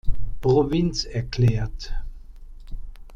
[0.41, 1.93] Provinz erklärt.